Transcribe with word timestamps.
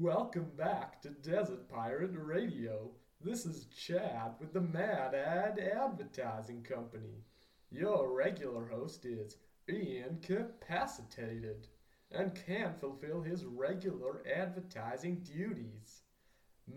Welcome 0.00 0.50
back 0.58 1.00
to 1.02 1.08
Desert 1.08 1.70
Pirate 1.70 2.12
Radio. 2.14 2.90
This 3.22 3.46
is 3.46 3.64
Chad 3.74 4.34
with 4.38 4.52
the 4.52 4.60
Mad 4.60 5.14
Ad 5.14 5.58
Advertising 5.58 6.64
Company. 6.64 7.24
Your 7.70 8.14
regular 8.14 8.66
host 8.66 9.06
is 9.06 9.38
incapacitated 9.68 11.68
and 12.10 12.38
can't 12.46 12.78
fulfill 12.78 13.22
his 13.22 13.46
regular 13.46 14.22
advertising 14.30 15.20
duties. 15.20 16.02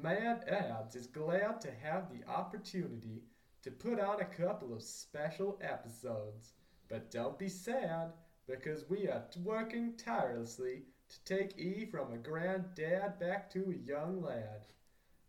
Mad 0.00 0.44
Ads 0.48 0.94
is 0.94 1.08
glad 1.08 1.60
to 1.62 1.72
have 1.82 2.12
the 2.12 2.24
opportunity 2.30 3.24
to 3.62 3.72
put 3.72 3.98
on 3.98 4.20
a 4.20 4.26
couple 4.26 4.72
of 4.72 4.80
special 4.80 5.58
episodes. 5.60 6.52
But 6.88 7.10
don't 7.10 7.36
be 7.36 7.48
sad, 7.48 8.12
because 8.46 8.88
we 8.88 9.08
are 9.08 9.24
working 9.42 9.96
tirelessly 9.96 10.84
to 11.08 11.24
take 11.24 11.58
E 11.58 11.86
from 11.86 12.12
a 12.12 12.18
granddad 12.18 13.18
back 13.18 13.50
to 13.50 13.70
a 13.70 13.88
young 13.88 14.22
lad. 14.22 14.66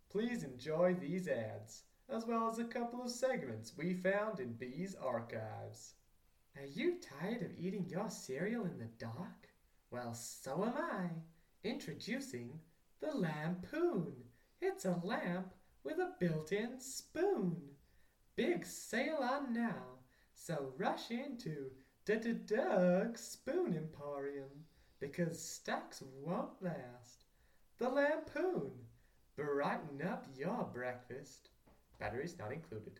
Please 0.09 0.43
enjoy 0.43 0.95
these 0.95 1.27
ads, 1.27 1.83
as 2.09 2.25
well 2.25 2.49
as 2.49 2.59
a 2.59 2.65
couple 2.65 3.01
of 3.01 3.09
segments 3.09 3.77
we 3.77 3.93
found 3.93 4.39
in 4.39 4.53
B's 4.53 4.95
archives. 4.95 5.93
Are 6.57 6.65
you 6.65 6.97
tired 6.99 7.43
of 7.43 7.57
eating 7.57 7.85
your 7.87 8.09
cereal 8.09 8.65
in 8.65 8.77
the 8.77 8.89
dark? 8.97 9.47
Well, 9.91 10.13
so 10.13 10.63
am 10.65 10.73
I. 10.75 11.09
Introducing 11.63 12.59
the 12.99 13.15
Lampoon. 13.15 14.13
It's 14.61 14.85
a 14.85 14.99
lamp 15.03 15.53
with 15.83 15.99
a 15.99 16.13
built 16.19 16.51
in 16.51 16.79
spoon. 16.79 17.55
Big 18.35 18.65
sale 18.65 19.19
on 19.21 19.53
now, 19.53 19.99
so 20.33 20.73
rush 20.77 21.11
into 21.11 21.71
Doug's 22.05 23.21
Spoon 23.21 23.75
Emporium 23.75 24.65
because 24.99 25.41
stocks 25.41 26.03
won't 26.21 26.61
last. 26.61 27.25
The 27.77 27.89
Lampoon. 27.89 28.71
Brighten 29.35 30.01
up 30.05 30.25
your 30.35 30.67
breakfast. 30.73 31.49
Batteries 31.99 32.35
not 32.37 32.51
included. 32.51 32.99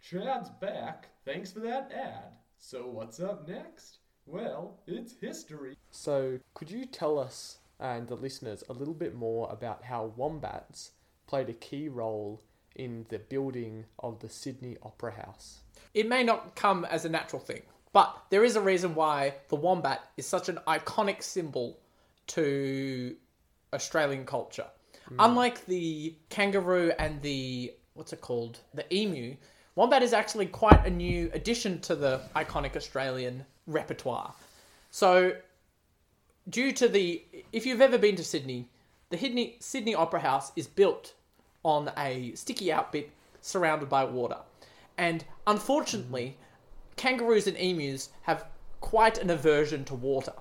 Chad's 0.00 0.50
back. 0.60 1.08
Thanks 1.24 1.52
for 1.52 1.60
that 1.60 1.90
ad. 1.92 2.32
So 2.58 2.86
what's 2.86 3.20
up 3.20 3.48
next? 3.48 3.98
Well, 4.26 4.78
it's 4.86 5.14
history. 5.20 5.76
So, 5.90 6.38
could 6.54 6.70
you 6.70 6.84
tell 6.84 7.18
us 7.18 7.58
and 7.80 8.06
the 8.06 8.14
listeners 8.14 8.62
a 8.68 8.74
little 8.74 8.94
bit 8.94 9.14
more 9.14 9.48
about 9.50 9.84
how 9.84 10.12
wombats 10.16 10.92
played 11.26 11.48
a 11.48 11.54
key 11.54 11.88
role 11.88 12.42
in 12.76 13.06
the 13.08 13.18
building 13.18 13.86
of 13.98 14.20
the 14.20 14.28
Sydney 14.28 14.76
Opera 14.82 15.12
House? 15.12 15.62
It 15.94 16.08
may 16.08 16.22
not 16.22 16.54
come 16.54 16.84
as 16.84 17.04
a 17.04 17.08
natural 17.08 17.40
thing, 17.40 17.62
but 17.92 18.24
there 18.30 18.44
is 18.44 18.56
a 18.56 18.60
reason 18.60 18.94
why 18.94 19.34
the 19.48 19.56
wombat 19.56 20.00
is 20.16 20.26
such 20.26 20.48
an 20.48 20.58
iconic 20.66 21.22
symbol 21.22 21.78
to 22.28 23.16
Australian 23.72 24.24
culture. 24.24 24.66
Hmm. 25.08 25.16
Unlike 25.18 25.66
the 25.66 26.14
kangaroo 26.28 26.92
and 26.98 27.20
the 27.22 27.74
what's 27.94 28.12
it 28.12 28.20
called, 28.20 28.60
the 28.74 28.92
emu, 28.94 29.36
wombat 29.74 30.02
is 30.02 30.12
actually 30.12 30.46
quite 30.46 30.86
a 30.86 30.90
new 30.90 31.30
addition 31.34 31.80
to 31.80 31.96
the 31.96 32.20
iconic 32.36 32.76
Australian 32.76 33.44
repertoire. 33.66 34.32
So, 34.90 35.36
due 36.48 36.72
to 36.72 36.88
the 36.88 37.22
if 37.52 37.66
you've 37.66 37.80
ever 37.80 37.98
been 37.98 38.16
to 38.16 38.24
Sydney, 38.24 38.68
the 39.10 39.18
Sydney 39.18 39.56
Sydney 39.60 39.94
Opera 39.94 40.20
House 40.20 40.52
is 40.54 40.66
built 40.66 41.14
on 41.64 41.90
a 41.96 42.32
sticky 42.34 42.72
outbit 42.72 43.10
surrounded 43.40 43.88
by 43.88 44.04
water, 44.04 44.38
and 44.96 45.24
unfortunately, 45.46 46.36
kangaroos 46.96 47.46
and 47.46 47.56
emus 47.56 48.10
have 48.22 48.46
quite 48.80 49.18
an 49.18 49.30
aversion 49.30 49.84
to 49.84 49.94
water. 49.94 50.32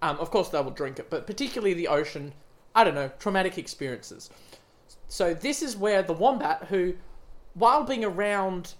Um, 0.00 0.18
of 0.18 0.30
course, 0.30 0.48
they 0.48 0.60
will 0.60 0.70
drink 0.70 0.98
it, 0.98 1.10
but 1.10 1.26
particularly 1.26 1.74
the 1.74 1.88
ocean. 1.88 2.34
I 2.74 2.84
don't 2.84 2.94
know, 2.94 3.10
traumatic 3.18 3.58
experiences. 3.58 4.30
So 5.08 5.34
this 5.34 5.62
is 5.62 5.76
where 5.76 6.02
the 6.02 6.14
wombat, 6.14 6.64
who, 6.70 6.94
while 7.54 7.84
being 7.84 8.04
around 8.04 8.74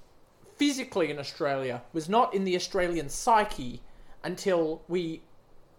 physically 0.57 1.11
in 1.11 1.19
Australia, 1.19 1.83
was 1.93 2.09
not 2.09 2.35
in 2.35 2.45
the 2.45 2.57
Australian 2.57 3.09
psyche 3.09 3.83
until 4.25 4.83
we 4.89 5.21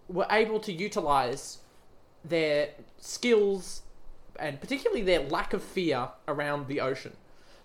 were 0.07 0.27
able 0.29 0.59
to 0.59 0.71
utilize 0.71 1.59
their 2.23 2.69
skills 2.99 3.81
and 4.37 4.59
particularly 4.59 5.01
their 5.01 5.21
lack 5.21 5.53
of 5.53 5.63
fear 5.63 6.09
around 6.27 6.67
the 6.67 6.79
ocean. 6.81 7.13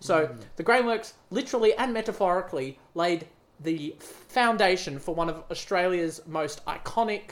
So 0.00 0.34
the 0.56 0.64
Grainworks 0.64 1.14
literally 1.30 1.74
and 1.74 1.92
metaphorically 1.92 2.78
laid 2.94 3.26
the 3.60 3.96
foundation 3.98 4.98
for 4.98 5.14
one 5.14 5.28
of 5.28 5.42
Australia's 5.50 6.20
most 6.26 6.64
iconic 6.66 7.30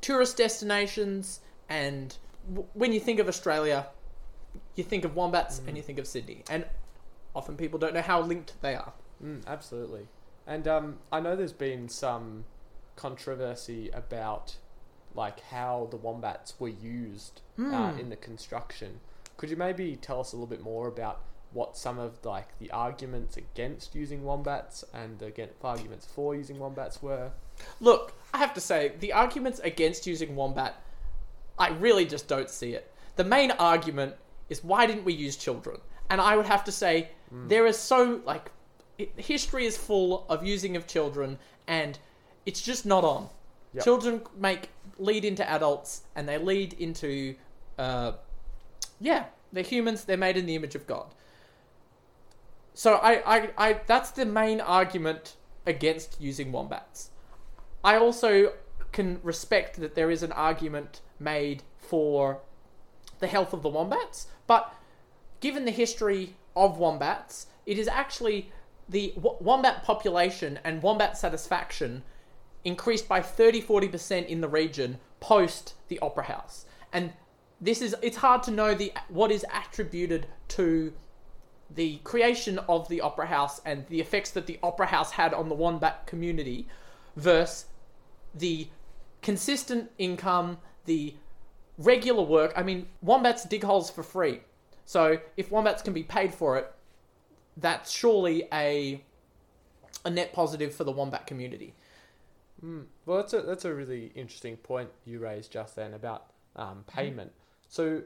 tourist 0.00 0.36
destinations. 0.36 1.40
And 1.68 2.16
w- 2.48 2.68
when 2.72 2.92
you 2.92 3.00
think 3.00 3.18
of 3.18 3.28
Australia, 3.28 3.86
you 4.74 4.84
think 4.84 5.04
of 5.04 5.14
wombats 5.14 5.60
and 5.66 5.76
you 5.76 5.82
think 5.82 5.98
of 5.98 6.06
Sydney. 6.06 6.44
And 6.48 6.64
often 7.34 7.56
people 7.56 7.78
don't 7.78 7.92
know 7.92 8.02
how 8.02 8.22
linked 8.22 8.54
they 8.62 8.74
are. 8.74 8.92
Mm, 9.22 9.46
absolutely. 9.46 10.08
And 10.46 10.66
um, 10.66 10.98
I 11.12 11.20
know 11.20 11.36
there's 11.36 11.52
been 11.52 11.88
some 11.88 12.44
controversy 12.94 13.90
about 13.90 14.56
like 15.14 15.40
how 15.40 15.88
the 15.90 15.96
wombats 15.96 16.58
were 16.60 16.68
used 16.68 17.40
uh, 17.58 17.92
in 17.98 18.10
the 18.10 18.16
construction. 18.16 19.00
Could 19.36 19.50
you 19.50 19.56
maybe 19.56 19.96
tell 19.96 20.20
us 20.20 20.32
a 20.32 20.36
little 20.36 20.46
bit 20.46 20.62
more 20.62 20.88
about 20.88 21.22
what 21.52 21.76
some 21.76 21.98
of 21.98 22.24
like 22.24 22.58
the 22.58 22.70
arguments 22.70 23.36
against 23.36 23.94
using 23.94 24.24
wombats 24.24 24.84
and 24.92 25.18
the 25.18 25.26
against 25.26 25.54
arguments 25.62 26.06
for 26.06 26.34
using 26.34 26.58
wombats 26.58 27.02
were? 27.02 27.30
Look, 27.80 28.14
I 28.34 28.38
have 28.38 28.54
to 28.54 28.60
say, 28.60 28.92
the 29.00 29.12
arguments 29.12 29.60
against 29.60 30.06
using 30.06 30.36
wombat, 30.36 30.74
I 31.58 31.70
really 31.70 32.04
just 32.04 32.28
don't 32.28 32.50
see 32.50 32.72
it. 32.74 32.92
The 33.16 33.24
main 33.24 33.50
argument 33.52 34.14
is 34.48 34.62
why 34.62 34.86
didn't 34.86 35.04
we 35.04 35.14
use 35.14 35.36
children? 35.36 35.80
And 36.10 36.20
I 36.20 36.36
would 36.36 36.46
have 36.46 36.64
to 36.64 36.72
say, 36.72 37.08
there 37.48 37.66
is 37.66 37.78
so, 37.78 38.20
like, 38.24 38.50
history 39.16 39.66
is 39.66 39.76
full 39.76 40.26
of 40.28 40.44
using 40.44 40.76
of 40.76 40.86
children, 40.86 41.38
and 41.66 41.98
it's 42.44 42.60
just 42.60 42.86
not 42.86 43.04
on. 43.04 43.28
Yep. 43.74 43.84
Children 43.84 44.22
make 44.38 44.68
lead 44.98 45.24
into 45.24 45.48
adults, 45.48 46.02
and 46.14 46.28
they 46.28 46.38
lead 46.38 46.74
into, 46.74 47.34
uh, 47.78 48.12
yeah, 49.00 49.26
they're 49.52 49.62
humans, 49.62 50.04
they're 50.04 50.16
made 50.16 50.36
in 50.36 50.46
the 50.46 50.54
image 50.54 50.74
of 50.74 50.86
God. 50.86 51.14
So 52.74 52.94
I, 52.94 53.36
I, 53.36 53.50
I, 53.56 53.80
that's 53.86 54.10
the 54.10 54.26
main 54.26 54.60
argument 54.60 55.36
against 55.66 56.20
using 56.20 56.52
wombats. 56.52 57.10
I 57.82 57.96
also 57.96 58.52
can 58.92 59.20
respect 59.22 59.80
that 59.80 59.94
there 59.94 60.10
is 60.10 60.22
an 60.22 60.32
argument 60.32 61.00
made 61.18 61.62
for 61.78 62.40
the 63.18 63.26
health 63.26 63.52
of 63.52 63.62
the 63.62 63.68
wombats, 63.68 64.26
but 64.46 64.74
given 65.40 65.64
the 65.64 65.70
history 65.70 66.34
of 66.54 66.78
wombats, 66.78 67.46
it 67.64 67.78
is 67.78 67.88
actually 67.88 68.52
the 68.88 69.12
wombat 69.16 69.82
population 69.82 70.58
and 70.64 70.82
wombat 70.82 71.16
satisfaction 71.18 72.02
increased 72.64 73.08
by 73.08 73.20
30 73.20 73.62
40% 73.62 74.26
in 74.26 74.40
the 74.40 74.48
region 74.48 74.98
post 75.20 75.74
the 75.88 75.98
opera 76.00 76.24
house. 76.24 76.66
And 76.92 77.12
this 77.60 77.80
is 77.80 77.94
it's 78.02 78.18
hard 78.18 78.42
to 78.44 78.50
know 78.50 78.74
the 78.74 78.92
what 79.08 79.30
is 79.30 79.44
attributed 79.52 80.26
to 80.48 80.92
the 81.74 81.96
creation 82.04 82.58
of 82.68 82.88
the 82.88 83.00
opera 83.00 83.26
house 83.26 83.60
and 83.64 83.86
the 83.88 84.00
effects 84.00 84.30
that 84.30 84.46
the 84.46 84.58
opera 84.62 84.86
house 84.86 85.12
had 85.12 85.34
on 85.34 85.48
the 85.48 85.54
wombat 85.54 86.06
community 86.06 86.68
versus 87.16 87.66
the 88.34 88.68
consistent 89.22 89.90
income, 89.98 90.58
the 90.84 91.14
regular 91.78 92.22
work. 92.22 92.52
I 92.56 92.62
mean, 92.62 92.86
wombats 93.02 93.44
dig 93.44 93.64
holes 93.64 93.90
for 93.90 94.02
free. 94.02 94.40
So 94.84 95.18
if 95.36 95.50
wombats 95.50 95.82
can 95.82 95.92
be 95.92 96.04
paid 96.04 96.32
for 96.32 96.56
it, 96.58 96.72
that's 97.56 97.90
surely 97.90 98.46
a 98.52 99.02
a 100.04 100.10
net 100.10 100.32
positive 100.32 100.72
for 100.74 100.84
the 100.84 100.92
wombat 100.92 101.26
community. 101.26 101.74
Well, 103.06 103.16
that's 103.18 103.32
a 103.32 103.42
that's 103.42 103.64
a 103.64 103.74
really 103.74 104.12
interesting 104.14 104.56
point 104.56 104.90
you 105.04 105.18
raised 105.18 105.50
just 105.50 105.74
then 105.74 105.94
about 105.94 106.26
um, 106.54 106.84
payment. 106.86 107.32
So, 107.68 108.02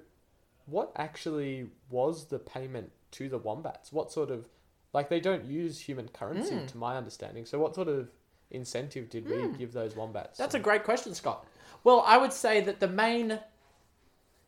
what 0.66 0.92
actually 0.96 1.68
was 1.90 2.26
the 2.26 2.38
payment 2.38 2.90
to 3.12 3.28
the 3.28 3.38
wombats? 3.38 3.92
What 3.92 4.12
sort 4.12 4.30
of 4.30 4.48
like 4.92 5.08
they 5.08 5.20
don't 5.20 5.44
use 5.44 5.78
human 5.78 6.08
currency, 6.08 6.56
hmm. 6.56 6.66
to 6.66 6.76
my 6.76 6.96
understanding. 6.96 7.46
So, 7.46 7.58
what 7.58 7.74
sort 7.74 7.88
of 7.88 8.08
incentive 8.50 9.08
did 9.10 9.28
we 9.28 9.36
hmm. 9.36 9.56
give 9.56 9.72
those 9.72 9.94
wombats? 9.94 10.38
That's 10.38 10.54
a 10.54 10.60
great 10.60 10.84
question, 10.84 11.14
Scott. 11.14 11.46
Well, 11.84 12.02
I 12.06 12.18
would 12.18 12.32
say 12.32 12.60
that 12.62 12.80
the 12.80 12.88
main 12.88 13.38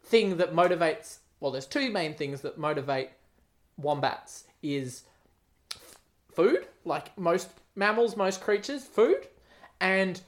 thing 0.05 0.37
that 0.39 0.53
motivates 0.53 1.19
well, 1.43 1.51
there's 1.51 1.67
two 1.67 1.91
main 1.91 2.15
things 2.15 2.43
that 2.43 2.57
motivate 2.57 3.11
wombats 3.77 4.45
is 4.63 5.03
f- 5.75 5.97
food, 6.33 6.67
like 6.85 7.19
most 7.19 7.49
mammals, 7.75 8.17
most 8.17 8.41
creatures, 8.41 8.85
food, 8.85 9.27
and 9.81 10.21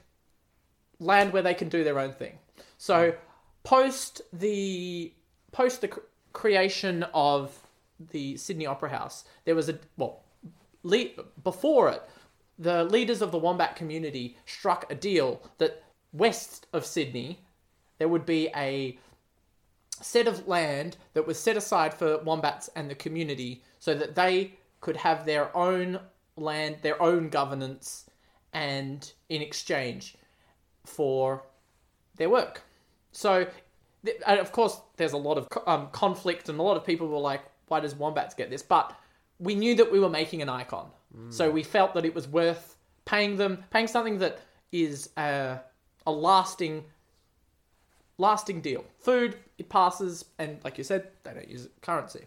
land 0.99 1.33
where 1.33 1.43
they 1.43 1.55
can 1.55 1.69
do 1.69 1.85
their 1.85 2.01
own 2.01 2.13
thing. 2.13 2.37
So, 2.79 3.15
post 3.65 4.21
the 4.33 5.13
post 5.53 5.81
the 5.81 5.91
creation 6.33 7.05
of 7.15 7.59
the 8.11 8.37
Sydney 8.37 8.67
Opera 8.67 8.91
House, 8.91 9.25
there 9.45 9.55
was 9.55 9.69
a 9.69 9.79
well, 9.97 10.23
le- 10.83 11.11
before 11.43 11.91
it, 11.91 12.03
the 12.59 12.85
leaders 12.85 13.23
of 13.23 13.33
the 13.33 13.39
wombat 13.39 13.75
community 13.75 14.37
struck 14.47 14.91
a 14.91 14.95
deal 14.95 15.43
that 15.59 15.83
west 16.13 16.67
of 16.73 16.87
Sydney, 16.87 17.41
there 17.99 18.05
there 18.05 18.09
would 18.09 18.27
be 18.27 18.49
a 18.55 18.99
set 20.01 20.29
of 20.29 20.47
land 20.47 20.97
that 21.15 21.27
was 21.27 21.39
set 21.39 21.57
aside 21.57 21.95
for 21.95 22.19
wombats 22.19 22.69
and 22.77 22.91
the 22.91 22.95
community 22.95 23.63
so 23.79 23.95
that 23.95 24.15
they 24.15 24.53
could 24.81 24.97
have 24.97 25.25
their 25.25 25.57
own 25.57 25.99
land, 26.37 26.77
their 26.83 27.01
own 27.01 27.29
governance, 27.29 28.07
and 28.53 29.13
in 29.29 29.41
exchange 29.41 30.17
for 30.85 31.43
their 32.17 32.29
work. 32.29 32.63
So, 33.15 33.47
th- 34.05 34.21
and 34.27 34.39
of 34.41 34.53
course, 34.53 34.81
there's 34.97 35.13
a 35.15 35.17
lot 35.17 35.39
of 35.39 35.49
um, 35.67 35.89
conflict, 35.93 36.49
and 36.49 36.59
a 36.59 36.63
lot 36.63 36.77
of 36.77 36.85
people 36.85 37.09
were 37.09 37.19
like, 37.19 37.43
why 37.69 37.81
does 37.81 37.95
wombats 37.95 38.35
get 38.35 38.51
this? 38.51 38.63
But 38.63 38.93
we 39.39 39.55
knew 39.55 39.75
that 39.77 39.91
we 39.91 39.99
were 40.01 40.11
making 40.11 40.43
an 40.43 40.49
icon. 40.49 40.91
So 41.31 41.49
we 41.49 41.63
felt 41.63 41.95
that 41.95 42.05
it 42.05 42.13
was 42.13 42.27
worth 42.27 42.77
paying 43.05 43.37
them, 43.37 43.63
paying 43.71 43.87
something 43.87 44.19
that 44.19 44.41
is 44.73 45.11
a, 45.17 45.61
a 46.07 46.11
lasting 46.11 46.83
lasting 48.19 48.61
deal. 48.61 48.85
Food, 48.99 49.37
it 49.59 49.69
passes, 49.69 50.25
and 50.41 50.59
like 50.65 50.77
you 50.79 50.83
said, 50.85 51.09
they 51.23 51.33
don't 51.33 51.49
use 51.49 51.69
currency. 51.83 52.25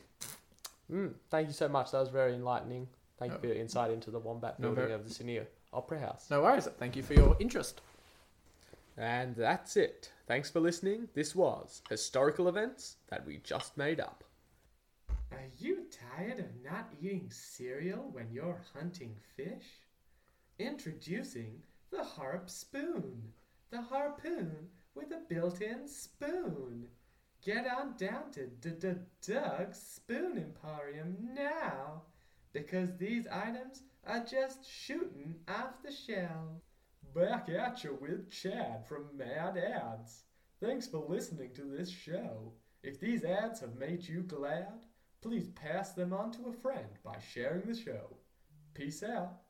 Mm, 0.91 1.13
thank 1.29 1.47
you 1.47 1.53
so 1.53 1.67
much. 1.67 1.91
That 1.91 1.99
was 1.99 2.09
very 2.09 2.33
enlightening. 2.33 2.87
Thank 3.19 3.33
you 3.33 3.39
for 3.39 3.47
your 3.47 3.55
insight 3.55 3.91
into 3.91 4.09
the 4.11 4.19
Wombat 4.19 4.59
No, 4.59 4.67
building 4.69 4.83
very- 4.85 4.93
of 4.93 5.07
the 5.07 5.13
Sydney 5.13 5.41
Opera 5.73 5.99
House. 5.99 6.27
No 6.29 6.41
worries. 6.41 6.67
Thank 6.79 6.95
you 6.95 7.03
for 7.03 7.13
your 7.13 7.35
interest. 7.39 7.81
And 8.97 9.35
that's 9.35 9.75
it. 9.75 10.11
Thanks 10.27 10.49
for 10.49 10.59
listening. 10.59 11.07
This 11.13 11.33
was 11.33 11.81
Historical 11.89 12.49
Events 12.49 12.97
That 13.07 13.25
We 13.25 13.37
Just 13.45 13.77
Made 13.77 14.01
Up. 14.01 14.25
Are 15.31 15.47
you 15.57 15.85
tired 16.17 16.39
of 16.39 16.47
not 16.69 16.89
eating 17.01 17.29
cereal 17.31 18.09
when 18.11 18.27
you're 18.29 18.61
hunting 18.73 19.15
fish? 19.37 19.63
Introducing 20.59 21.61
the 21.91 22.03
Harp 22.03 22.49
Spoon, 22.49 23.23
the 23.71 23.81
harpoon 23.81 24.67
with 24.95 25.11
a 25.11 25.21
built 25.29 25.61
in 25.61 25.87
spoon. 25.87 26.87
Get 27.41 27.65
on 27.65 27.95
down 27.95 28.29
to 28.33 28.47
Doug's 29.25 29.79
Spoon 29.79 30.37
Emporium 30.37 31.15
now, 31.33 32.01
because 32.51 32.89
these 32.97 33.27
items 33.27 33.83
are 34.05 34.25
just 34.25 34.69
shooting 34.69 35.35
off 35.47 35.81
the 35.85 35.91
shelf. 35.93 36.66
Back 37.15 37.49
at 37.49 37.83
you 37.83 37.97
with 37.99 38.29
Chad 38.29 38.85
from 38.87 39.05
Mad 39.17 39.57
Ads. 39.57 40.23
Thanks 40.61 40.87
for 40.87 41.05
listening 41.07 41.51
to 41.55 41.63
this 41.63 41.89
show. 41.89 42.53
If 42.83 42.99
these 42.99 43.23
ads 43.23 43.59
have 43.61 43.75
made 43.75 44.07
you 44.07 44.21
glad, 44.21 44.85
please 45.21 45.49
pass 45.49 45.93
them 45.93 46.13
on 46.13 46.31
to 46.33 46.49
a 46.49 46.53
friend 46.53 46.87
by 47.03 47.17
sharing 47.33 47.63
the 47.63 47.75
show. 47.75 48.17
Peace 48.73 49.01
out. 49.01 49.41